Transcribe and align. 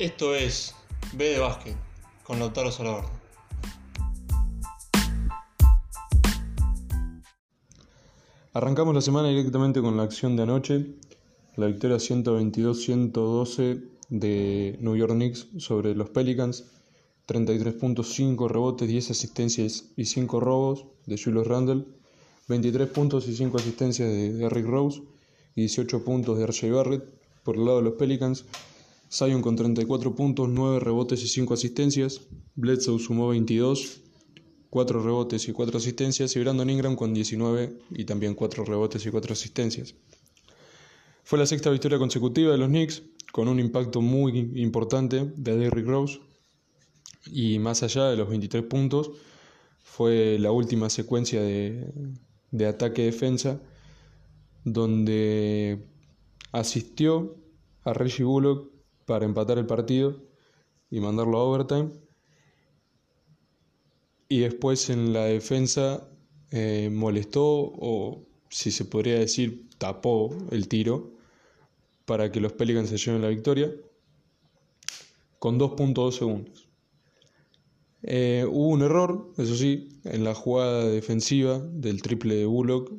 Esto 0.00 0.34
es 0.34 0.74
B 1.12 1.28
de 1.28 1.38
básquet 1.40 1.76
con 2.24 2.38
Lautaro 2.38 2.72
Salvador. 2.72 3.04
Arrancamos 8.54 8.94
la 8.94 9.02
semana 9.02 9.28
directamente 9.28 9.82
con 9.82 9.98
la 9.98 10.04
acción 10.04 10.36
de 10.36 10.44
anoche, 10.44 10.86
la 11.56 11.66
victoria 11.66 11.98
122-112 11.98 13.90
de 14.08 14.78
New 14.80 14.96
York 14.96 15.12
Knicks 15.12 15.48
sobre 15.58 15.94
los 15.94 16.08
Pelicans, 16.08 16.64
33.5 17.26 18.48
rebotes, 18.48 18.88
10 18.88 19.10
asistencias 19.10 19.90
y 19.98 20.06
5 20.06 20.40
robos 20.40 20.86
de 21.04 21.20
Julius 21.22 21.46
Randle, 21.46 21.84
23 22.48 22.88
puntos 22.88 23.28
y 23.28 23.36
5 23.36 23.58
asistencias 23.58 24.08
de 24.08 24.32
Derrick 24.32 24.64
Rose 24.64 25.02
y 25.54 25.60
18 25.60 26.02
puntos 26.04 26.38
de 26.38 26.46
RJ 26.46 26.70
Barrett. 26.72 27.20
Por 27.44 27.56
el 27.56 27.64
lado 27.64 27.78
de 27.78 27.84
los 27.84 27.94
Pelicans, 27.94 28.44
Zion 29.10 29.42
con 29.42 29.56
34 29.56 30.14
puntos, 30.14 30.48
9 30.48 30.78
rebotes 30.78 31.22
y 31.24 31.28
5 31.28 31.54
asistencias, 31.54 32.20
Bledsoe 32.54 33.00
sumó 33.00 33.28
22, 33.28 34.02
4 34.70 35.02
rebotes 35.02 35.48
y 35.48 35.52
4 35.52 35.78
asistencias, 35.78 36.36
y 36.36 36.40
Brandon 36.40 36.70
Ingram 36.70 36.94
con 36.94 37.12
19 37.12 37.76
y 37.90 38.04
también 38.04 38.34
4 38.34 38.64
rebotes 38.64 39.04
y 39.04 39.10
4 39.10 39.32
asistencias. 39.32 39.96
Fue 41.24 41.40
la 41.40 41.46
sexta 41.46 41.70
victoria 41.70 41.98
consecutiva 41.98 42.52
de 42.52 42.58
los 42.58 42.68
Knicks, 42.68 43.02
con 43.32 43.48
un 43.48 43.58
impacto 43.58 44.00
muy 44.00 44.52
importante 44.54 45.32
de 45.36 45.56
Derrick 45.56 45.86
Rose, 45.86 46.20
y 47.26 47.58
más 47.58 47.82
allá 47.82 48.04
de 48.04 48.16
los 48.16 48.28
23 48.28 48.62
puntos, 48.64 49.10
fue 49.82 50.38
la 50.38 50.52
última 50.52 50.88
secuencia 50.88 51.42
de, 51.42 51.92
de 52.52 52.66
ataque-defensa, 52.66 53.60
donde 54.64 55.84
asistió 56.52 57.36
a 57.82 57.92
Reggie 57.92 58.24
Bullock 58.24 58.79
para 59.10 59.24
empatar 59.24 59.58
el 59.58 59.66
partido 59.66 60.22
y 60.88 61.00
mandarlo 61.00 61.38
a 61.38 61.42
overtime. 61.42 61.90
Y 64.28 64.38
después 64.38 64.88
en 64.88 65.12
la 65.12 65.24
defensa 65.24 66.08
eh, 66.52 66.90
molestó 66.92 67.44
o, 67.44 68.24
si 68.50 68.70
se 68.70 68.84
podría 68.84 69.18
decir, 69.18 69.68
tapó 69.78 70.30
el 70.52 70.68
tiro 70.68 71.10
para 72.04 72.30
que 72.30 72.38
los 72.38 72.52
Pelicans 72.52 72.88
se 72.88 72.98
lleven 72.98 73.20
la 73.22 73.30
victoria 73.30 73.74
con 75.40 75.58
2.2 75.58 76.12
segundos. 76.12 76.68
Eh, 78.04 78.46
hubo 78.48 78.68
un 78.68 78.82
error, 78.82 79.32
eso 79.38 79.56
sí, 79.56 79.88
en 80.04 80.22
la 80.22 80.36
jugada 80.36 80.88
defensiva 80.88 81.58
del 81.58 82.00
triple 82.00 82.36
de 82.36 82.46
Bullock, 82.46 82.92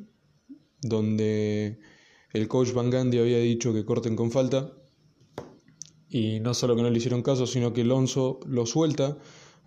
donde 0.82 1.78
el 2.34 2.48
coach 2.48 2.74
Van 2.74 2.90
Gandhi 2.90 3.18
había 3.18 3.38
dicho 3.38 3.72
que 3.72 3.86
corten 3.86 4.14
con 4.14 4.30
falta. 4.30 4.74
Y 6.14 6.40
no 6.40 6.52
solo 6.52 6.76
que 6.76 6.82
no 6.82 6.90
le 6.90 6.98
hicieron 6.98 7.22
caso, 7.22 7.46
sino 7.46 7.72
que 7.72 7.80
Alonso 7.80 8.38
lo 8.46 8.66
suelta 8.66 9.16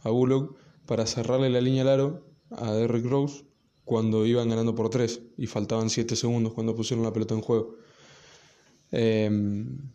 a 0.04 0.12
Bullock 0.12 0.56
para 0.86 1.08
cerrarle 1.08 1.50
la 1.50 1.60
línea 1.60 1.82
al 1.82 1.90
aro 1.90 2.24
a 2.52 2.72
Derrick 2.72 3.08
Rose 3.08 3.46
cuando 3.84 4.28
iban 4.28 4.50
ganando 4.50 4.76
por 4.76 4.92
3 4.92 5.22
y 5.38 5.48
faltaban 5.48 5.90
7 5.90 6.16
segundos 6.16 6.54
cuando 6.54 6.76
pusieron 6.76 7.04
la 7.04 7.12
pelota 7.12 7.34
en 7.34 7.42
juego. 7.42 7.78
Em, 8.92 9.90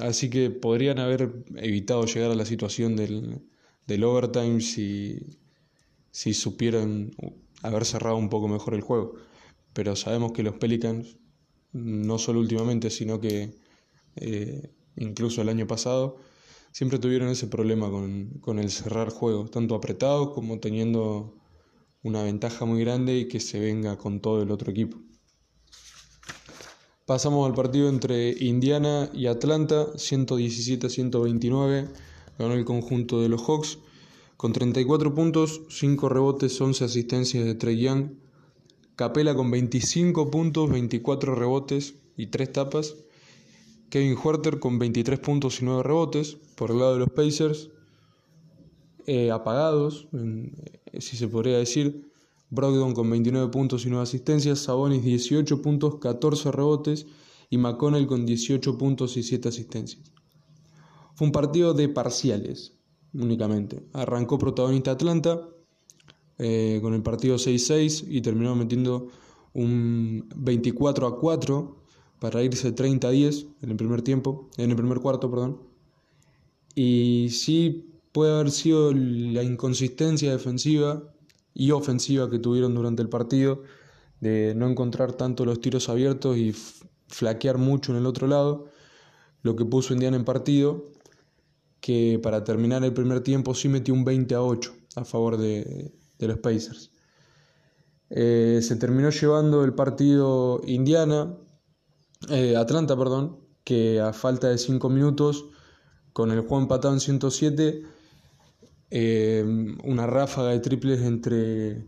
así 0.00 0.30
que 0.30 0.48
podrían 0.48 0.98
haber 0.98 1.44
evitado 1.56 2.06
llegar 2.06 2.30
a 2.30 2.34
la 2.34 2.46
situación 2.46 2.96
del, 2.96 3.42
del 3.86 4.02
overtime 4.02 4.62
si, 4.62 5.38
si 6.10 6.32
supieran 6.32 7.10
haber 7.62 7.84
cerrado 7.84 8.16
un 8.16 8.30
poco 8.30 8.48
mejor 8.48 8.72
el 8.72 8.80
juego. 8.80 9.16
Pero 9.74 9.94
sabemos 9.94 10.32
que 10.32 10.42
los 10.42 10.56
Pelicans, 10.56 11.18
no 11.72 12.18
solo 12.18 12.40
últimamente, 12.40 12.88
sino 12.88 13.20
que 13.20 13.54
eh, 14.16 14.72
incluso 14.96 15.42
el 15.42 15.48
año 15.48 15.66
pasado, 15.66 16.18
siempre 16.72 16.98
tuvieron 16.98 17.28
ese 17.28 17.46
problema 17.46 17.90
con, 17.90 18.38
con 18.40 18.58
el 18.58 18.70
cerrar 18.70 19.10
juegos, 19.10 19.50
tanto 19.50 19.74
apretados 19.74 20.30
como 20.30 20.58
teniendo 20.60 21.34
una 22.02 22.22
ventaja 22.22 22.64
muy 22.64 22.80
grande 22.80 23.16
y 23.18 23.28
que 23.28 23.40
se 23.40 23.58
venga 23.58 23.96
con 23.98 24.20
todo 24.20 24.42
el 24.42 24.50
otro 24.50 24.70
equipo. 24.70 24.98
Pasamos 27.04 27.48
al 27.48 27.54
partido 27.54 27.88
entre 27.88 28.30
Indiana 28.30 29.10
y 29.14 29.26
Atlanta, 29.26 29.92
117-129 29.94 31.88
ganó 32.38 32.54
el 32.54 32.64
conjunto 32.64 33.20
de 33.20 33.28
los 33.28 33.42
Hawks 33.42 33.78
con 34.36 34.52
34 34.52 35.14
puntos, 35.14 35.62
5 35.70 36.08
rebotes, 36.08 36.60
11 36.60 36.84
asistencias 36.84 37.44
de 37.44 37.54
Trey 37.54 37.78
Young. 37.78 38.10
Capela 38.94 39.34
con 39.34 39.50
25 39.50 40.30
puntos, 40.30 40.70
24 40.70 41.34
rebotes 41.34 41.94
y 42.16 42.26
3 42.26 42.52
tapas. 42.52 42.96
Kevin 43.96 44.18
Huerter 44.22 44.58
con 44.58 44.78
23 44.78 45.18
puntos 45.20 45.62
y 45.62 45.64
9 45.64 45.82
rebotes. 45.82 46.36
Por 46.54 46.70
el 46.70 46.80
lado 46.80 46.92
de 46.92 46.98
los 46.98 47.08
Pacers, 47.08 47.70
eh, 49.06 49.30
apagados, 49.30 50.06
eh, 50.12 51.00
si 51.00 51.16
se 51.16 51.28
podría 51.28 51.56
decir. 51.56 52.12
Brogdon 52.50 52.92
con 52.92 53.08
29 53.08 53.50
puntos 53.50 53.86
y 53.86 53.88
9 53.88 54.02
asistencias. 54.02 54.58
Sabonis 54.58 55.02
18 55.02 55.62
puntos, 55.62 55.96
14 55.98 56.52
rebotes. 56.52 57.06
Y 57.48 57.56
McConnell 57.56 58.06
con 58.06 58.26
18 58.26 58.76
puntos 58.76 59.16
y 59.16 59.22
7 59.22 59.48
asistencias. 59.48 60.12
Fue 61.14 61.28
un 61.28 61.32
partido 61.32 61.72
de 61.72 61.88
parciales 61.88 62.76
únicamente. 63.14 63.82
Arrancó 63.94 64.36
protagonista 64.36 64.90
Atlanta 64.90 65.48
eh, 66.36 66.80
con 66.82 66.92
el 66.92 67.02
partido 67.02 67.36
6-6 67.36 68.04
y 68.10 68.20
terminó 68.20 68.54
metiendo 68.56 69.08
un 69.54 70.28
24 70.36 71.06
a 71.06 71.18
4 71.18 71.85
para 72.20 72.42
irse 72.42 72.72
30 72.72 73.08
a 73.08 73.10
10 73.10 73.46
en 73.62 73.70
el 73.70 73.76
primer 73.76 74.02
tiempo, 74.02 74.48
en 74.56 74.70
el 74.70 74.76
primer 74.76 75.00
cuarto, 75.00 75.30
perdón. 75.30 75.60
Y 76.74 77.28
sí 77.30 77.90
puede 78.12 78.34
haber 78.34 78.50
sido 78.50 78.92
la 78.92 79.42
inconsistencia 79.42 80.32
defensiva 80.32 81.02
y 81.54 81.70
ofensiva 81.70 82.30
que 82.30 82.38
tuvieron 82.38 82.74
durante 82.74 83.02
el 83.02 83.08
partido 83.08 83.62
de 84.20 84.54
no 84.54 84.68
encontrar 84.68 85.12
tanto 85.12 85.44
los 85.44 85.60
tiros 85.60 85.88
abiertos 85.88 86.36
y 86.36 86.54
flaquear 87.08 87.58
mucho 87.58 87.92
en 87.92 87.98
el 87.98 88.06
otro 88.06 88.26
lado, 88.26 88.66
lo 89.42 89.56
que 89.56 89.64
puso 89.64 89.92
Indiana 89.92 90.16
en 90.16 90.24
partido 90.24 90.84
que 91.80 92.18
para 92.20 92.42
terminar 92.42 92.82
el 92.84 92.92
primer 92.92 93.20
tiempo 93.20 93.54
sí 93.54 93.68
metió 93.68 93.94
un 93.94 94.04
20 94.04 94.34
a 94.34 94.42
8 94.42 94.74
a 94.96 95.04
favor 95.04 95.36
de, 95.36 95.92
los 96.18 96.38
Pacers. 96.38 96.90
Eh, 98.10 98.60
se 98.60 98.76
terminó 98.76 99.10
llevando 99.10 99.64
el 99.64 99.72
partido 99.72 100.60
Indiana, 100.66 101.36
eh, 102.30 102.56
Atlanta, 102.56 102.96
perdón, 102.96 103.38
que 103.64 104.00
a 104.00 104.12
falta 104.12 104.48
de 104.48 104.58
5 104.58 104.88
minutos, 104.88 105.46
con 106.12 106.30
el 106.30 106.38
empatado 106.38 106.94
en 106.94 107.00
107, 107.00 107.82
eh, 108.90 109.44
una 109.84 110.06
ráfaga 110.06 110.50
de 110.50 110.60
triples 110.60 111.02
entre 111.02 111.84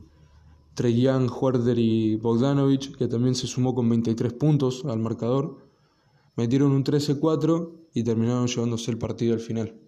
Treyan, 0.75 1.29
Huerder 1.31 1.79
y 1.79 2.17
Bogdanovich, 2.17 2.95
que 2.97 3.09
también 3.09 3.35
se 3.35 3.47
sumó 3.47 3.75
con 3.75 3.89
23 3.89 4.33
puntos 4.35 4.85
al 4.85 4.99
marcador. 4.99 5.59
Metieron 6.37 6.73
un 6.73 6.85
13-4 6.85 7.73
y 7.95 8.05
terminaron 8.05 8.47
llevándose 8.47 8.91
el 8.91 8.99
partido 8.99 9.33
al 9.35 9.41
final. 9.41 9.81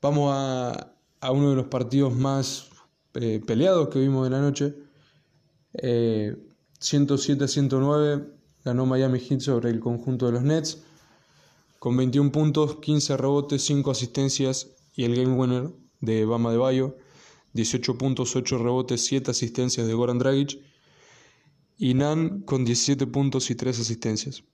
Vamos 0.00 0.32
a, 0.34 0.94
uno 1.30 1.50
de 1.50 1.56
los 1.56 1.66
partidos 1.66 2.14
más 2.14 2.70
eh, 3.14 3.40
peleados 3.46 3.88
que 3.88 3.98
vimos 3.98 4.26
en 4.26 4.32
la 4.32 4.40
noche. 4.40 4.76
107-109 5.74 8.18
eh, 8.18 8.39
ganó 8.64 8.86
Miami 8.86 9.20
Heat 9.20 9.40
sobre 9.40 9.70
el 9.70 9.80
conjunto 9.80 10.26
de 10.26 10.32
los 10.32 10.42
Nets 10.42 10.82
con 11.80 11.96
21 11.96 12.30
puntos, 12.30 12.76
15 12.76 13.16
rebotes, 13.16 13.64
5 13.64 13.90
asistencias 13.90 14.68
y 14.94 15.04
el 15.04 15.16
game 15.16 15.34
winner 15.34 15.70
de 16.00 16.26
Bama 16.26 16.52
de 16.52 16.58
Bayo, 16.58 16.96
18 17.54 17.96
puntos, 17.96 18.36
8 18.36 18.58
rebotes, 18.58 19.04
7 19.06 19.30
asistencias 19.30 19.86
de 19.86 19.94
Goran 19.94 20.18
Dragic 20.18 20.60
y 21.78 21.94
Nan 21.94 22.42
con 22.42 22.66
17 22.66 23.06
puntos 23.06 23.50
y 23.50 23.54
3 23.54 23.80
asistencias. 23.80 24.44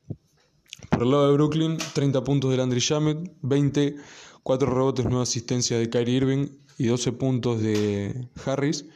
Por 0.89 1.03
el 1.03 1.11
lado 1.11 1.27
de 1.27 1.33
Brooklyn, 1.33 1.79
30 1.95 2.23
puntos 2.23 2.53
de 2.53 2.59
Landry 2.59 2.79
Shamet, 2.79 3.33
20, 3.43 3.97
4 4.45 4.71
rebotes, 4.73 5.05
9 5.07 5.23
asistencias 5.23 5.81
de 5.81 5.91
Kyrie 5.91 6.17
Irving 6.19 6.47
y 6.79 6.87
12 6.87 7.11
puntos 7.11 7.61
de 7.61 8.29
Harris. 8.45 8.87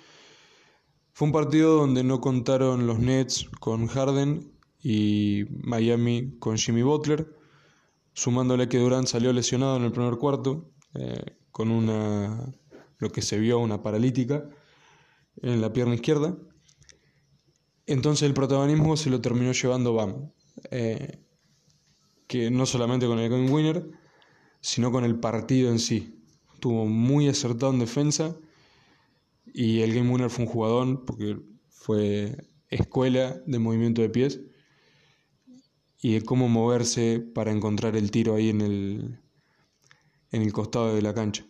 Fue 1.12 1.26
un 1.26 1.32
partido 1.32 1.78
donde 1.78 2.04
no 2.04 2.20
contaron 2.20 2.86
los 2.86 3.00
Nets 3.00 3.48
con 3.58 3.88
Harden 3.88 4.52
y 4.82 5.44
Miami 5.50 6.36
con 6.38 6.56
Jimmy 6.56 6.82
Butler, 6.82 7.26
sumándole 8.12 8.68
que 8.68 8.78
Durant 8.78 9.06
salió 9.06 9.32
lesionado 9.32 9.76
en 9.76 9.84
el 9.84 9.92
primer 9.92 10.16
cuarto, 10.16 10.70
eh, 10.94 11.36
con 11.50 11.70
una, 11.70 12.52
lo 12.98 13.10
que 13.10 13.22
se 13.22 13.38
vio 13.38 13.58
una 13.58 13.82
paralítica 13.82 14.48
en 15.42 15.60
la 15.60 15.72
pierna 15.72 15.94
izquierda. 15.94 16.36
Entonces 17.86 18.26
el 18.26 18.34
protagonismo 18.34 18.96
se 18.96 19.10
lo 19.10 19.20
terminó 19.20 19.52
llevando 19.52 19.94
Bam. 19.94 20.32
Eh, 20.70 21.18
que 22.30 22.48
no 22.48 22.64
solamente 22.64 23.08
con 23.08 23.18
el 23.18 23.28
game 23.28 23.50
winner, 23.50 23.90
sino 24.60 24.92
con 24.92 25.04
el 25.04 25.18
partido 25.18 25.68
en 25.70 25.80
sí. 25.80 26.22
Estuvo 26.54 26.86
muy 26.86 27.26
acertado 27.28 27.72
en 27.72 27.80
defensa 27.80 28.36
y 29.52 29.80
el 29.80 29.92
game 29.92 30.12
winner 30.12 30.30
fue 30.30 30.44
un 30.44 30.50
jugador 30.50 31.04
porque 31.04 31.40
fue 31.68 32.36
escuela 32.68 33.42
de 33.46 33.58
movimiento 33.58 34.00
de 34.00 34.10
pies 34.10 34.40
y 36.02 36.14
de 36.14 36.22
cómo 36.22 36.48
moverse 36.48 37.20
para 37.20 37.52
encontrar 37.52 37.96
el 37.96 38.10
tiro 38.10 38.34
ahí 38.34 38.48
en 38.48 38.60
el, 38.60 39.18
en 40.30 40.42
el 40.42 40.52
costado 40.52 40.94
de 40.94 41.02
la 41.02 41.14
cancha. 41.14 41.46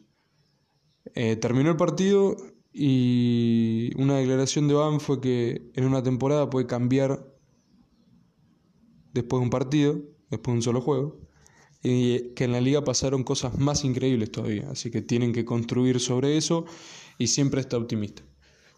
Eh, 1.14 1.36
terminó 1.36 1.70
el 1.70 1.76
partido 1.76 2.36
y 2.72 3.90
una 3.96 4.18
declaración 4.18 4.68
de 4.68 4.74
Van 4.74 5.00
fue 5.00 5.20
que 5.20 5.70
en 5.74 5.84
una 5.84 6.02
temporada 6.02 6.50
puede 6.50 6.66
cambiar 6.66 7.26
después 9.12 9.40
de 9.40 9.44
un 9.44 9.50
partido, 9.50 10.00
después 10.30 10.52
de 10.52 10.58
un 10.58 10.62
solo 10.62 10.80
juego, 10.80 11.20
y 11.82 12.34
que 12.34 12.44
en 12.44 12.52
la 12.52 12.60
liga 12.60 12.84
pasaron 12.84 13.24
cosas 13.24 13.58
más 13.58 13.84
increíbles 13.84 14.30
todavía, 14.30 14.68
así 14.70 14.90
que 14.90 15.00
tienen 15.00 15.32
que 15.32 15.44
construir 15.44 15.98
sobre 15.98 16.36
eso 16.36 16.66
y 17.18 17.28
siempre 17.28 17.60
está 17.60 17.76
optimista. 17.76 18.22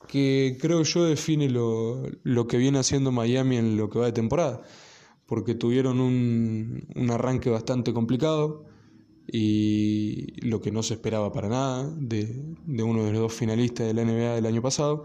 Que 0.08 0.58
creo 0.60 0.82
yo 0.82 1.04
define 1.04 1.48
lo, 1.48 2.02
lo 2.22 2.46
que 2.46 2.58
viene 2.58 2.78
haciendo 2.78 3.12
Miami 3.12 3.56
en 3.56 3.76
lo 3.76 3.88
que 3.88 3.98
va 3.98 4.06
de 4.06 4.12
temporada 4.12 4.62
porque 5.32 5.54
tuvieron 5.54 5.98
un, 5.98 7.10
arranque 7.10 7.48
bastante 7.48 7.94
complicado 7.94 8.66
y 9.26 10.46
lo 10.46 10.60
que 10.60 10.70
no 10.70 10.82
se 10.82 10.92
esperaba 10.92 11.32
para 11.32 11.48
nada 11.48 11.90
de, 11.96 12.54
uno 12.66 13.06
de 13.06 13.12
los 13.12 13.22
dos 13.22 13.32
finalistas 13.32 13.86
de 13.86 13.94
la 13.94 14.04
NBA 14.04 14.34
del 14.34 14.44
año 14.44 14.60
pasado. 14.60 15.04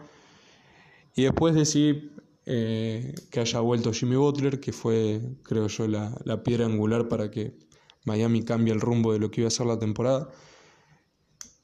Y 1.16 1.24
después 1.24 1.56
de 1.56 2.12
eh, 2.46 3.16
que 3.32 3.40
haya 3.40 3.62
vuelto 3.62 3.94
Jimmy 3.94 4.18
Butler, 4.18 4.60
que 4.60 4.74
fue, 4.74 5.22
creo 5.44 5.68
yo, 5.68 5.88
la, 5.88 6.44
piedra 6.44 6.66
angular 6.66 7.08
para 7.08 7.32
que 7.32 7.58
Miami 8.04 8.44
cambie 8.44 8.74
el 8.74 8.82
rumbo 8.82 9.14
de 9.14 9.20
lo 9.20 9.32
que 9.32 9.40
iba 9.40 9.48
a 9.48 9.52
ser 9.52 9.68
la 9.68 9.80
temporada. 9.80 10.28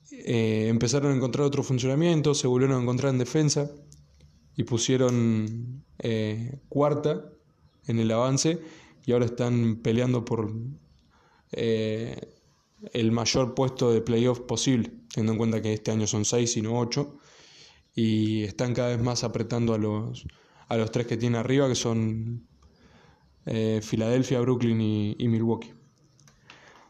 Eh, 0.10 0.68
empezaron 0.70 1.12
a 1.12 1.16
encontrar 1.18 1.46
otro 1.46 1.64
funcionamiento, 1.64 2.34
se 2.34 2.48
volvieron 2.48 2.78
a 2.78 2.82
encontrar 2.82 3.12
en 3.12 3.20
defensa 3.20 3.70
y 4.56 4.64
pusieron 4.64 5.84
eh, 6.00 6.62
cuarta 6.70 7.30
en 7.88 8.00
el 8.00 8.12
avance 8.12 8.62
y 9.06 9.12
ahora 9.12 9.26
están 9.26 9.78
peleando 9.78 10.24
por 10.24 10.52
eh, 11.52 12.34
el 12.92 13.12
mayor 13.12 13.54
puesto 13.56 13.92
de 13.92 14.02
playoff 14.02 14.42
posible, 14.42 14.92
teniendo 15.14 15.34
en 15.34 15.38
cuenta 15.38 15.62
que 15.62 15.74
este 15.74 15.92
año 15.92 16.08
son 16.08 16.26
seis 16.26 16.58
y 16.58 16.62
no 16.62 16.80
ocho, 16.80 17.18
y 17.96 18.44
están 18.44 18.74
cada 18.74 18.90
vez 18.90 19.02
más 19.02 19.24
apretando 19.24 19.74
a 19.74 19.78
los, 19.78 20.26
a 20.68 20.78
los 20.78 20.92
tres 20.92 21.08
que 21.08 21.18
tienen 21.18 21.40
arriba, 21.40 21.68
que 21.68 21.76
son 21.76 22.48
eh, 23.46 23.82
Filadelfia, 23.82 24.40
Brooklyn 24.42 24.82
y, 24.82 25.28
Milwaukee. 25.28 25.74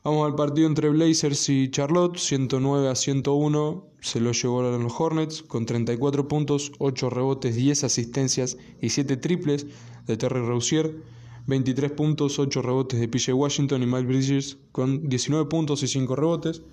Vamos 0.04 0.28
al 0.28 0.36
partido 0.36 0.68
entre 0.68 0.90
Blazers 0.90 1.48
y 1.48 1.72
Charlotte, 1.72 2.18
109 2.18 2.90
a 2.90 2.96
101, 2.96 3.88
se 4.02 4.20
lo 4.20 4.34
llevaron 4.34 4.84
los 4.84 5.00
Hornets 5.00 5.44
con 5.44 5.66
34 5.66 6.28
puntos, 6.28 6.74
8 6.80 7.10
rebotes, 7.10 7.56
10 7.56 7.86
asistencias 7.86 8.58
y 8.82 8.90
7 8.90 9.16
triples 9.16 9.66
de 10.06 10.18
Terry 10.18 10.46
Rozier, 10.46 11.02
23 11.48 11.94
puntos, 11.94 12.38
8 12.38 12.62
rebotes 12.62 13.00
de 13.00 13.08
PJ 13.08 13.34
Washington 13.34 13.82
y 13.82 13.86
Miles 13.86 14.06
Bridges 14.06 14.58
con 14.74 15.08
19 15.08 15.48
puntos 15.48 15.84
y 15.84 15.88
5 15.88 16.18
rebotes. 16.18 16.64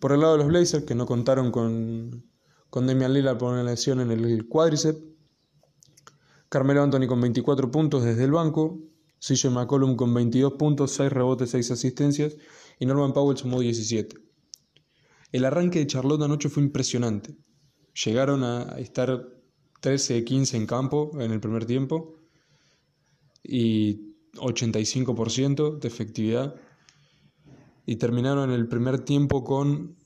Por 0.00 0.12
el 0.12 0.20
lado 0.20 0.32
de 0.32 0.38
los 0.38 0.48
Blazers, 0.48 0.84
que 0.86 0.94
no 0.94 1.04
contaron 1.04 1.50
con, 1.50 2.24
con 2.70 2.86
Damian 2.86 3.12
Lillard 3.12 3.36
por 3.36 3.52
una 3.52 3.62
lesión 3.62 4.00
en 4.00 4.10
el 4.10 4.48
cuádriceps. 4.48 5.02
Carmelo 6.48 6.82
Anthony 6.82 7.06
con 7.06 7.20
24 7.20 7.70
puntos 7.70 8.04
desde 8.04 8.24
el 8.24 8.30
banco. 8.30 8.78
CJ 9.22 9.50
McCollum 9.50 9.94
con 9.94 10.12
22 10.12 10.54
puntos, 10.54 10.90
6 10.92 11.12
rebotes, 11.12 11.50
6 11.50 11.70
asistencias. 11.70 12.34
Y 12.80 12.86
Norman 12.86 13.12
Powell 13.12 13.38
sumó 13.38 13.60
17. 13.60 14.16
El 15.30 15.44
arranque 15.44 15.78
de 15.78 15.86
Charlotte 15.86 16.22
anoche 16.22 16.48
fue 16.48 16.64
impresionante. 16.64 17.36
Llegaron 18.04 18.42
a 18.42 18.78
estar 18.78 19.28
13 19.80 20.14
de 20.14 20.24
15 20.24 20.56
en 20.56 20.66
campo 20.66 21.12
en 21.20 21.30
el 21.30 21.38
primer 21.40 21.66
tiempo 21.66 22.16
y 23.44 24.16
85% 24.34 25.78
de 25.78 25.88
efectividad. 25.88 26.56
Y 27.86 27.94
terminaron 27.96 28.50
el 28.50 28.66
primer 28.66 29.04
tiempo 29.04 29.44
con 29.44 29.96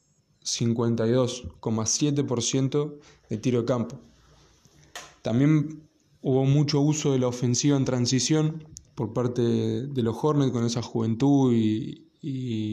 52,7% 0.43 2.99
de 3.31 3.39
tiro 3.39 3.61
de 3.61 3.67
campo. 3.67 4.01
También 5.23 5.89
hubo 6.21 6.45
mucho 6.45 6.81
uso 6.81 7.13
de 7.13 7.19
la 7.19 7.29
ofensiva 7.29 7.77
en 7.77 7.85
transición 7.85 8.76
por 8.97 9.13
parte 9.13 9.43
de 9.43 10.03
los 10.03 10.17
Hornets 10.21 10.51
con 10.53 10.65
esa 10.65 10.83
juventud 10.83 11.53
y, 11.55 12.03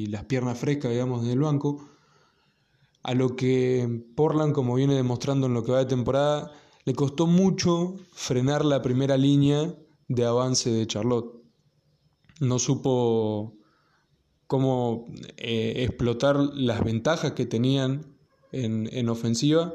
las 0.08 0.25
piernas 0.25 0.58
frescas, 0.58 0.92
digamos, 0.92 1.24
del 1.28 1.40
banco. 1.40 1.86
A 3.04 3.14
lo 3.14 3.36
que 3.36 4.04
Portland, 4.16 4.54
como 4.54 4.74
viene 4.74 4.96
demostrando 4.96 5.46
en 5.46 5.54
lo 5.54 5.64
que 5.64 5.74
va 5.74 5.80
de 5.80 5.86
temporada, 5.86 6.52
le 6.86 6.96
costó 6.96 7.28
mucho 7.28 7.96
frenar 8.14 8.66
la 8.66 8.81
primera 8.81 9.16
línea 9.16 9.75
de 10.08 10.25
avance 10.25 10.72
de 10.72 10.88
Charlotte. 10.88 11.36
No 12.40 12.58
supo 12.58 13.56
cómo 14.48 15.06
eh, 15.38 15.84
explotar 15.84 16.38
las 16.38 16.84
ventajas 16.84 17.34
que 17.34 17.46
tenían 17.46 18.18
en, 18.52 19.10
ofensiva. 19.10 19.74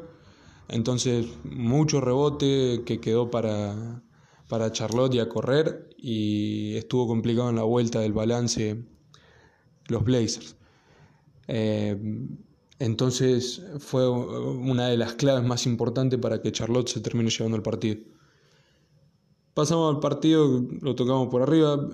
Entonces, 0.69 1.27
mucho 1.45 2.01
rebote 2.01 2.83
que 2.85 3.01
quedó 3.01 3.31
para, 3.31 4.03
para 4.49 4.73
Charlotte 4.73 5.15
y 5.15 5.21
a 5.21 5.29
correr. 5.29 5.91
Y 5.97 6.75
estuvo 6.77 7.07
complicado 7.07 7.51
en 7.51 7.57
la 7.57 7.63
vuelta 7.63 8.01
del 8.01 8.13
balance 8.13 8.83
los 9.89 10.05
Blazers. 10.05 10.57
Eh, 11.47 11.97
entonces 12.79 13.63
fue 13.79 14.09
una 14.09 14.89
de 14.89 14.97
las 14.97 15.15
claves 15.15 15.47
más 15.47 15.67
importantes 15.67 16.19
para 16.19 16.41
que 16.41 16.53
Charlotte 16.53 16.89
se 16.89 17.01
termine 17.01 17.31
llevando 17.31 17.57
el 17.57 17.63
partido. 17.63 17.97
Pasamos 19.55 19.95
al 19.95 20.01
partido, 20.01 20.65
lo 20.81 20.95
tocamos 20.95 21.29
por 21.29 21.43
arriba. 21.43 21.89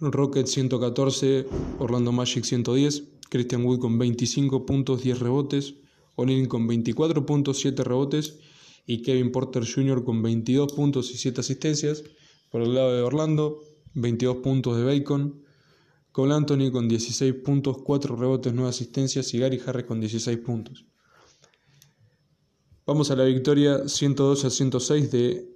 Rocket 0.00 0.46
114, 0.46 1.46
Orlando 1.78 2.12
Magic 2.12 2.44
110, 2.44 3.04
Christian 3.30 3.64
Wood 3.64 3.78
con 3.78 3.98
25 3.98 4.66
puntos, 4.66 5.02
10 5.02 5.20
rebotes, 5.20 5.74
O'Neal 6.16 6.48
con 6.48 6.66
24 6.66 7.24
puntos, 7.24 7.58
7 7.58 7.84
rebotes 7.84 8.38
y 8.86 9.02
Kevin 9.02 9.32
Porter 9.32 9.64
Jr. 9.66 10.04
con 10.04 10.22
22 10.22 10.72
puntos 10.72 11.10
y 11.10 11.16
7 11.16 11.40
asistencias. 11.40 12.04
Por 12.50 12.62
el 12.62 12.74
lado 12.74 12.94
de 12.94 13.02
Orlando, 13.02 13.60
22 13.94 14.38
puntos 14.38 14.76
de 14.76 14.84
Bacon, 14.84 15.42
Cole 16.12 16.34
Anthony 16.34 16.70
con 16.70 16.88
16 16.88 17.34
puntos, 17.44 17.78
4 17.78 18.16
rebotes, 18.16 18.52
9 18.54 18.68
asistencias 18.68 19.32
y 19.34 19.38
Gary 19.38 19.60
Harris 19.64 19.86
con 19.86 20.00
16 20.00 20.38
puntos. 20.38 20.84
Vamos 22.86 23.10
a 23.10 23.16
la 23.16 23.24
victoria 23.24 23.88
102 23.88 24.44
a 24.44 24.50
106 24.50 25.10
de 25.10 25.48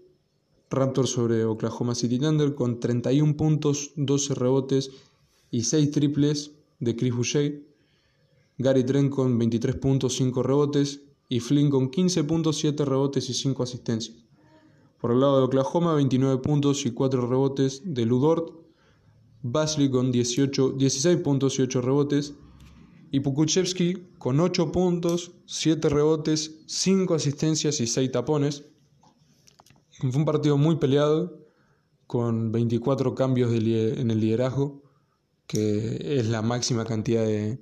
Raptors 0.71 1.11
sobre 1.11 1.45
Oklahoma 1.45 1.95
City 1.95 2.19
Thunder 2.19 2.55
con 2.55 2.81
31 2.81 3.37
puntos, 3.37 3.93
12 3.97 4.35
rebotes 4.35 4.91
y 5.51 5.63
6 5.63 5.91
triples 5.91 6.53
de 6.79 6.97
Chris 6.97 7.15
Boucher. 7.15 7.63
Gary 8.57 8.85
Trent 8.85 9.11
con 9.11 9.39
23 9.39 9.77
puntos, 9.77 10.17
5 10.17 10.43
rebotes 10.43 11.08
y 11.29 11.41
Flynn 11.41 11.71
con 11.71 11.91
15 11.91 12.25
puntos, 12.25 12.59
7 12.59 12.85
rebotes 12.85 13.29
y 13.29 13.35
5 13.35 13.63
asistencias. 13.63 14.17
Por 15.01 15.13
el 15.13 15.21
lado 15.21 15.39
de 15.39 15.45
Oklahoma, 15.45 15.95
29 15.95 16.39
puntos 16.43 16.85
y 16.87 16.93
4 16.93 17.27
rebotes 17.27 17.83
de 17.85 18.07
Ludort. 18.07 18.57
Basley 19.41 19.89
con 19.89 20.11
18, 20.11 20.73
16 20.73 21.19
puntos 21.19 21.59
y 21.59 21.63
8 21.63 21.81
rebotes. 21.81 22.35
Y 23.11 23.21
Pukuchevsky 23.21 24.09
con 24.19 24.41
8 24.41 24.73
puntos, 24.73 25.33
7 25.47 25.89
rebotes, 25.89 26.63
5 26.67 27.15
asistencias 27.15 27.81
y 27.81 27.87
6 27.87 28.11
tapones. 28.11 28.65
Fue 29.91 30.11
un 30.17 30.25
partido 30.25 30.57
muy 30.57 30.77
peleado, 30.77 31.49
con 32.09 32.53
24 32.53 33.15
cambios 33.15 33.53
en 33.53 34.11
el 34.11 34.21
liderazgo, 34.21 34.83
que 35.47 36.19
es 36.19 36.27
la 36.29 36.41
máxima 36.41 36.85
cantidad 36.87 37.25
de, 37.25 37.61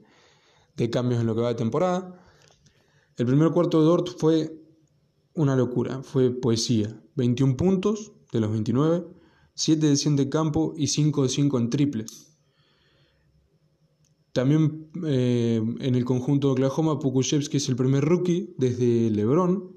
cambios 0.91 1.21
en 1.21 1.27
lo 1.27 1.35
que 1.35 1.41
va 1.41 1.49
de 1.49 1.57
temporada. 1.57 2.26
El 3.17 3.27
primer 3.27 3.51
cuarto 3.51 3.81
de 3.81 3.87
Dort 3.87 4.19
fue 4.19 4.61
una 5.35 5.57
locura, 5.57 6.03
fue 6.03 6.31
poesía. 6.31 7.01
21 7.15 7.57
puntos 7.57 8.13
de 8.31 8.41
los 8.41 8.51
29, 8.51 9.07
7 9.55 9.87
de 9.87 9.97
100 9.97 10.17
de 10.17 10.29
campo 10.29 10.75
y 10.77 10.89
5 10.89 11.23
de 11.23 11.29
5 11.31 11.59
en 11.59 11.71
triples. 11.71 12.37
También 14.33 14.91
eh, 15.07 15.63
en 15.81 15.95
el 15.95 16.05
conjunto 16.05 16.49
de 16.49 16.53
Oklahoma, 16.53 16.99
Pukushevsky 16.99 17.57
es 17.57 17.69
el 17.71 17.77
primer 17.77 18.05
rookie 18.05 18.55
desde 18.59 19.11
LeBron 19.11 19.75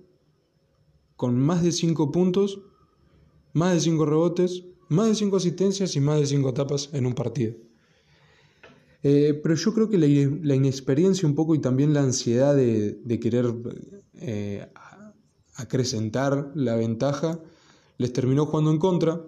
con 1.16 1.38
más 1.40 1.64
de 1.64 1.72
5 1.72 2.12
puntos, 2.12 2.60
más 3.54 3.74
de 3.74 3.80
5 3.80 4.06
rebotes, 4.06 4.66
más 4.90 5.08
de 5.08 5.16
5 5.16 5.38
asistencias 5.38 5.96
y 5.96 6.02
más 6.02 6.20
de 6.20 6.26
5 6.26 6.54
tapas 6.54 6.90
en 6.92 7.06
un 7.06 7.14
partido. 7.14 7.56
Eh, 9.02 9.40
pero 9.42 9.56
yo 9.56 9.74
creo 9.74 9.90
que 9.90 9.98
la, 9.98 10.56
inexperiencia 10.56 11.28
un 11.28 11.36
poco 11.36 11.56
y 11.56 11.60
también 11.60 11.94
la 11.94 12.02
ansiedad 12.02 12.56
de, 12.56 13.20
querer 13.22 13.54
eh, 14.16 14.68
acrecentar 15.56 16.52
la 16.56 16.76
ventaja 16.76 17.40
les 17.98 18.12
terminó 18.12 18.46
jugando 18.46 18.72
en 18.72 18.78
contra 18.78 19.22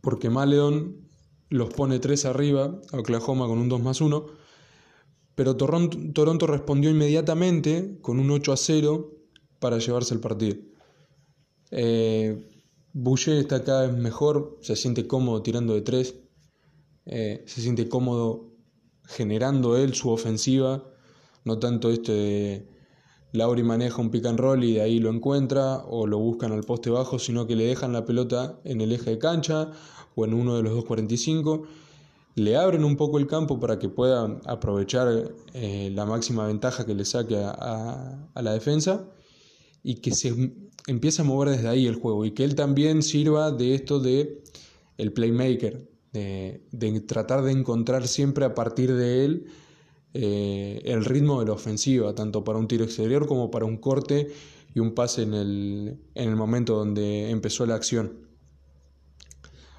porque 0.00 0.30
Maledon 0.30 1.08
los 1.50 1.72
pone 1.72 1.98
3 1.98 2.26
arriba 2.26 2.80
a 2.92 2.98
Oklahoma 2.98 3.46
con 3.46 3.58
un 3.58 3.68
2 3.68 3.82
más 3.82 4.00
1, 4.00 4.26
pero 5.34 5.56
Toronto, 5.56 5.98
Toronto 6.12 6.46
respondió 6.46 6.90
inmediatamente 6.90 7.98
con 8.02 8.18
un 8.18 8.30
8 8.30 8.52
a 8.52 8.56
0 8.56 9.14
para 9.58 9.78
llevarse 9.78 10.14
el 10.14 10.20
partido. 10.20 10.56
Eh, 11.70 12.46
Boucher 12.92 13.36
está 13.36 13.64
cada 13.64 13.86
vez 13.86 13.96
mejor, 13.96 14.58
se 14.60 14.76
siente 14.76 15.06
cómodo 15.06 15.42
tirando 15.42 15.74
de 15.74 15.82
tres, 15.82 16.16
eh, 17.06 17.44
se 17.46 17.60
siente 17.60 17.88
cómodo 17.88 18.52
generando 19.08 19.76
él 19.76 19.94
su 19.94 20.10
ofensiva, 20.10 20.84
no 21.44 21.58
tanto 21.58 21.90
este 21.90 22.12
de 22.12 22.66
Lauri 23.32 23.62
maneja 23.62 24.00
un 24.00 24.10
pick 24.10 24.26
and 24.26 24.38
roll 24.38 24.62
y 24.64 24.74
de 24.74 24.82
ahí 24.82 25.00
lo 25.00 25.10
encuentra 25.10 25.84
o 25.88 26.06
lo 26.06 26.18
buscan 26.18 26.52
al 26.52 26.62
poste 26.62 26.90
bajo, 26.90 27.18
sino 27.18 27.46
que 27.46 27.56
le 27.56 27.64
dejan 27.64 27.92
la 27.92 28.04
pelota 28.04 28.60
en 28.64 28.80
el 28.80 28.92
eje 28.92 29.10
de 29.10 29.18
cancha 29.18 29.70
o 30.14 30.24
en 30.24 30.34
uno 30.34 30.56
de 30.56 30.62
los 30.62 30.72
2.45, 30.84 31.66
le 32.34 32.56
abren 32.56 32.84
un 32.84 32.96
poco 32.96 33.18
el 33.18 33.26
campo 33.26 33.58
para 33.58 33.78
que 33.78 33.88
pueda 33.88 34.40
aprovechar 34.44 35.32
eh, 35.54 35.90
la 35.94 36.06
máxima 36.06 36.46
ventaja 36.46 36.86
que 36.86 36.94
le 36.94 37.04
saque 37.04 37.36
a, 37.36 38.30
la 38.34 38.52
defensa 38.52 39.08
y 39.82 39.96
que 39.96 40.12
se 40.12 40.52
empiece 40.86 41.22
a 41.22 41.24
mover 41.24 41.50
desde 41.50 41.68
ahí 41.68 41.86
el 41.86 41.96
juego 41.96 42.24
y 42.24 42.32
que 42.32 42.44
él 42.44 42.54
también 42.54 43.02
sirva 43.02 43.50
de 43.50 43.74
esto 43.74 44.00
de 44.00 44.42
el 44.96 45.12
playmaker, 45.12 45.88
de, 46.12 46.62
de 46.72 47.00
tratar 47.00 47.42
de 47.42 47.52
encontrar 47.52 48.08
siempre 48.08 48.44
a 48.44 48.54
partir 48.54 48.94
de 48.94 49.24
él 49.24 49.46
eh, 50.14 50.80
el 50.84 51.04
ritmo 51.04 51.40
de 51.40 51.46
la 51.46 51.52
ofensiva, 51.52 52.14
tanto 52.14 52.42
para 52.42 52.58
un 52.58 52.66
tiro 52.66 52.84
exterior 52.84 53.26
como 53.26 53.50
para 53.50 53.66
un 53.66 53.76
corte 53.76 54.28
y 54.74 54.80
un 54.80 54.94
pase 54.94 55.22
en 55.22 55.34
el, 55.34 56.00
en 56.14 56.28
el 56.28 56.36
momento 56.36 56.76
donde 56.76 57.30
empezó 57.30 57.66
la 57.66 57.74
acción. 57.74 58.26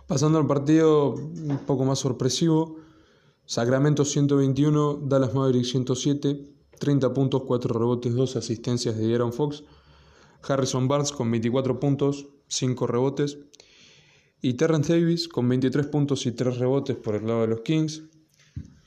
Pasando 0.08 0.38
al 0.38 0.48
partido 0.48 1.14
un 1.14 1.60
poco 1.66 1.86
más 1.86 2.00
sorpresivo, 2.00 2.78
Sacramento 3.46 4.06
121, 4.06 5.02
Dallas 5.04 5.34
Mavericks 5.34 5.70
107, 5.70 6.48
30 6.80 7.14
puntos, 7.14 7.44
4 7.44 7.78
rebotes, 7.78 8.14
2 8.14 8.36
asistencias 8.36 8.98
de 8.98 9.14
Aaron 9.14 9.34
Fox, 9.34 9.64
Harrison 10.48 10.88
Barnes 10.88 11.12
con 11.12 11.30
24 11.32 11.80
puntos, 11.80 12.28
5 12.48 12.88
rebotes, 12.88 13.40
y 14.42 14.54
Terrence 14.54 14.94
Davis 14.94 15.28
con 15.28 15.48
23 15.50 15.88
puntos 15.88 16.26
y 16.26 16.32
3 16.32 16.58
rebotes 16.58 16.96
por 16.98 17.16
el 17.16 17.28
lado 17.28 17.42
de 17.42 17.48
los 17.48 17.62
Kings, 17.62 18.04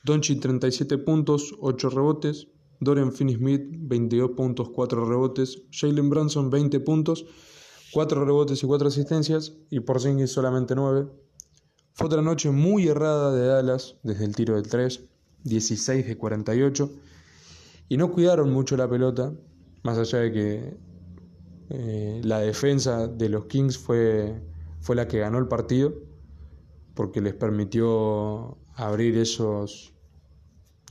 Donchi 0.03 0.35
37 0.35 0.97
puntos, 0.97 1.55
8 1.59 1.89
rebotes. 1.89 2.47
Dorian 2.81 3.13
Finney-Smith 3.13 3.61
22 3.71 4.31
puntos, 4.31 4.69
4 4.69 5.05
rebotes. 5.05 5.61
Jalen 5.71 6.09
Branson 6.09 6.49
20 6.49 6.81
puntos, 6.81 7.25
4 7.93 8.25
rebotes 8.25 8.61
y 8.61 8.67
4 8.67 8.89
asistencias. 8.89 9.53
Y 9.69 9.79
Porzingis 9.79 10.31
solamente 10.31 10.75
9. 10.75 11.07
Fue 11.93 12.07
otra 12.07 12.21
noche 12.21 12.51
muy 12.51 12.87
errada 12.89 13.33
de 13.33 13.47
Dallas 13.47 13.95
desde 14.03 14.25
el 14.25 14.35
tiro 14.35 14.55
del 14.55 14.67
3, 14.67 15.05
16 15.45 16.05
de 16.05 16.17
48. 16.17 16.91
Y 17.87 17.95
no 17.95 18.11
cuidaron 18.11 18.51
mucho 18.51 18.75
la 18.75 18.89
pelota, 18.89 19.33
más 19.83 19.97
allá 19.97 20.19
de 20.19 20.31
que 20.33 20.77
eh, 21.69 22.21
la 22.25 22.39
defensa 22.39 23.07
de 23.07 23.29
los 23.29 23.45
Kings 23.45 23.77
fue, 23.77 24.41
fue 24.83 24.97
la 24.97 25.07
que 25.07 25.19
ganó 25.19 25.39
el 25.39 25.47
partido, 25.47 25.93
porque 26.93 27.21
les 27.21 27.33
permitió 27.33 28.57
abrir 28.75 29.17
esos 29.17 29.93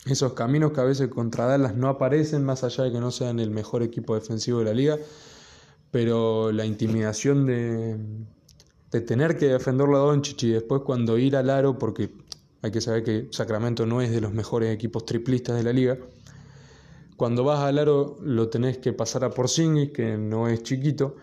esos 0.06 0.32
caminos 0.32 0.72
que 0.72 0.80
a 0.80 0.84
veces 0.84 1.08
contra 1.08 1.46
Dallas 1.46 1.76
no 1.76 1.88
aparecen, 1.88 2.44
más 2.44 2.64
allá 2.64 2.84
de 2.84 2.92
que 2.92 2.98
no 2.98 3.12
sean 3.12 3.38
el 3.38 3.50
mejor 3.50 3.82
equipo 3.84 4.14
defensivo 4.16 4.58
de 4.58 4.64
la 4.64 4.72
liga, 4.72 4.98
pero 5.92 6.50
la 6.50 6.64
intimidación 6.66 7.46
de, 7.46 7.98
tener 9.06 9.36
que 9.36 9.46
defenderlo 9.46 9.96
a 9.98 10.00
Doncic 10.00 10.42
y 10.42 10.48
después 10.48 10.82
cuando 10.84 11.18
ir 11.18 11.36
al 11.36 11.50
aro, 11.50 11.78
porque 11.78 12.10
hay 12.62 12.72
que 12.72 12.80
saber 12.80 13.04
que 13.04 13.28
Sacramento 13.30 13.86
no 13.86 14.00
es 14.00 14.10
de 14.10 14.20
los 14.20 14.32
mejores 14.32 14.74
equipos 14.74 15.04
triplistas 15.04 15.54
de 15.54 15.62
la 15.62 15.72
liga, 15.72 15.98
cuando 17.16 17.44
vas 17.44 17.60
al 17.60 17.78
aro 17.78 18.18
lo 18.22 18.48
tenés 18.48 18.78
que 18.78 18.92
pasar 18.92 19.22
a 19.22 19.30
Porzingis, 19.30 19.92
que 19.92 20.16
no 20.16 20.48
es 20.48 20.64
chiquito, 20.64 21.14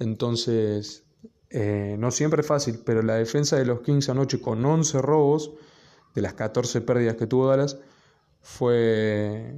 entonces 0.00 1.05
eh, 1.50 1.96
no 1.98 2.10
siempre 2.10 2.40
es 2.40 2.46
fácil, 2.46 2.80
pero 2.84 3.02
la 3.02 3.14
defensa 3.14 3.56
de 3.56 3.64
los 3.64 3.80
Kings 3.80 4.08
anoche 4.08 4.40
con 4.40 4.64
11 4.64 5.00
robos, 5.02 5.52
de 6.14 6.22
las 6.22 6.34
14 6.34 6.80
pérdidas 6.80 7.16
que 7.16 7.26
tuvo 7.26 7.46
Dallas, 7.46 7.78
fue, 8.40 9.54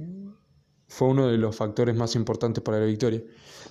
fue 0.87 1.07
uno 1.07 1.27
de 1.27 1.37
los 1.37 1.55
factores 1.55 1.95
más 1.95 2.15
importantes 2.15 2.63
para 2.63 2.79
la 2.79 2.85
victoria. 2.85 3.23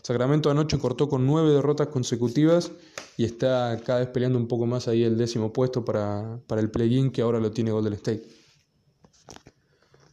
Sacramento 0.02 0.50
anoche 0.50 0.78
cortó 0.78 1.08
con 1.08 1.26
nueve 1.26 1.50
derrotas 1.50 1.88
consecutivas 1.88 2.72
y 3.16 3.24
está 3.24 3.80
cada 3.84 4.00
vez 4.00 4.08
peleando 4.08 4.38
un 4.38 4.48
poco 4.48 4.66
más 4.66 4.88
ahí 4.88 5.02
el 5.02 5.18
décimo 5.18 5.52
puesto 5.52 5.84
para, 5.84 6.40
el 6.56 6.70
play-in 6.70 7.10
que 7.10 7.22
ahora 7.22 7.40
lo 7.40 7.50
tiene 7.50 7.72
Golden 7.72 7.94
State. 7.94 8.22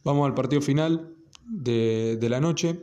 Vamos 0.04 0.26
al 0.26 0.34
partido 0.34 0.60
final 0.60 1.14
de, 1.44 2.18
de 2.20 2.28
la 2.28 2.40
noche. 2.40 2.82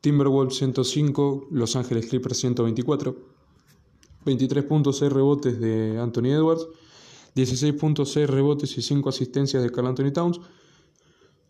Timberwolves 0.00 0.56
105, 0.56 1.48
Los 1.50 1.76
Ángeles 1.76 2.06
Clippers 2.06 2.38
124. 2.38 3.31
23 4.24 4.64
puntos, 4.64 4.98
6 4.98 5.12
rebotes 5.12 5.60
de 5.60 5.98
Anthony 5.98 6.32
Edwards. 6.32 6.66
16 7.34 7.74
puntos, 7.74 8.12
6 8.12 8.28
rebotes 8.28 8.76
y 8.76 8.82
5 8.82 9.08
asistencias 9.08 9.62
de 9.62 9.70
Carl 9.70 9.86
Anthony 9.86 10.12
Towns. 10.12 10.40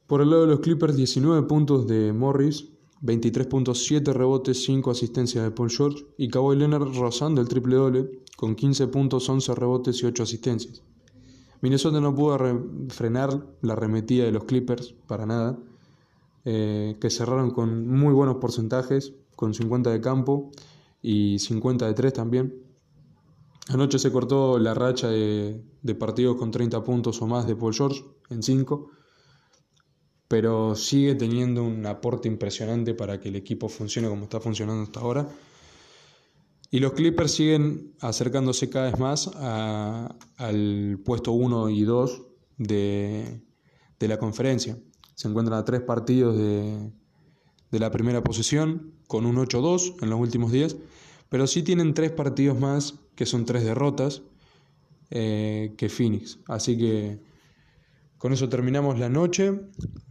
Por 0.06 0.20
el 0.20 0.30
lado 0.30 0.42
de 0.42 0.48
los 0.48 0.60
Clippers, 0.60 0.96
19 0.96 1.46
puntos 1.46 1.86
de 1.86 2.12
Morris, 2.12 2.68
23 3.00 3.46
puntos, 3.46 3.84
7 3.84 4.12
rebotes, 4.12 4.62
5 4.64 4.90
asistencias 4.90 5.42
de 5.42 5.50
Paul 5.50 5.70
George 5.70 6.04
y 6.16 6.28
Kawhi 6.28 6.56
Leonard 6.56 6.94
rozando 6.94 7.40
el 7.40 7.48
triple 7.48 7.76
doble 7.76 8.10
con 8.36 8.54
15 8.54 8.88
puntos, 8.88 9.28
11 9.28 9.54
rebotes 9.54 10.02
y 10.02 10.06
8 10.06 10.22
asistencias. 10.22 10.82
Minnesota 11.60 12.00
no 12.00 12.14
pudo 12.14 12.38
frenar 12.88 13.44
la 13.60 13.72
arremetida 13.72 14.24
de 14.24 14.32
los 14.32 14.44
Clippers 14.44 14.94
para 15.06 15.26
nada, 15.26 15.58
eh, 16.44 16.96
que 17.00 17.10
cerraron 17.10 17.50
con 17.52 17.86
muy 17.88 18.12
buenos 18.12 18.36
porcentajes, 18.36 19.14
con 19.36 19.54
50 19.54 19.90
de 19.90 20.00
campo 20.00 20.50
y 21.02 21.38
50 21.38 21.86
de 21.86 21.94
3 21.94 22.12
también. 22.12 22.54
Anoche 23.68 23.98
se 23.98 24.10
cortó 24.10 24.58
la 24.58 24.74
racha 24.74 25.08
de, 25.08 25.62
de 25.82 25.94
partidos 25.94 26.36
con 26.36 26.50
30 26.50 26.82
puntos 26.82 27.20
o 27.20 27.26
más 27.26 27.46
de 27.46 27.56
Paul 27.56 27.74
George 27.74 28.02
en 28.30 28.42
5 28.42 28.90
pero 30.32 30.74
sigue 30.74 31.14
teniendo 31.14 31.62
un 31.62 31.84
aporte 31.84 32.26
impresionante 32.26 32.94
para 32.94 33.20
que 33.20 33.28
el 33.28 33.36
equipo 33.36 33.68
funcione 33.68 34.08
como 34.08 34.22
está 34.22 34.40
funcionando 34.40 34.82
hasta 34.82 35.00
ahora. 35.00 35.28
Y 36.70 36.78
los 36.78 36.94
Clippers 36.94 37.32
siguen 37.32 37.92
acercándose 38.00 38.70
cada 38.70 38.86
vez 38.86 38.98
más 38.98 39.30
al 40.38 40.98
puesto 41.04 41.32
1 41.32 41.68
y 41.68 41.82
2 41.82 42.22
de, 42.56 43.42
la 43.98 44.18
conferencia. 44.18 44.78
Se 45.14 45.28
encuentran 45.28 45.58
a 45.58 45.66
tres 45.66 45.82
partidos 45.82 46.34
de, 47.72 47.78
la 47.80 47.90
primera 47.90 48.22
posición, 48.22 48.92
con 49.08 49.26
un 49.26 49.36
8-2 49.36 50.02
en 50.02 50.10
los 50.10 50.20
últimos 50.20 50.52
días, 50.52 50.76
pero 51.28 51.46
sí 51.46 51.62
tienen 51.62 51.94
tres 51.94 52.12
partidos 52.12 52.60
más 52.60 52.94
que 53.14 53.26
son 53.26 53.44
tres 53.44 53.64
derrotas 53.64 54.22
eh, 55.10 55.74
que 55.76 55.88
Phoenix. 55.88 56.38
Así 56.46 56.78
que 56.78 57.18
con 58.18 58.32
eso 58.32 58.48
terminamos 58.48 58.98
la 58.98 59.08
noche, 59.08 59.52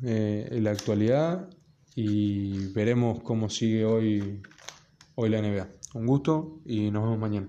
eh, 0.04 0.50
en 0.52 0.64
la 0.64 0.72
actualidad, 0.72 1.50
y 1.96 2.68
veremos 2.74 3.22
cómo 3.22 3.50
sigue 3.50 3.86
hoy, 3.86 4.42
hoy 5.16 5.30
la 5.30 5.42
NBA. 5.42 5.70
Un 5.94 6.06
gusto 6.06 6.60
y 6.66 6.92
nos 6.92 7.04
vemos 7.04 7.20
mañana. 7.20 7.48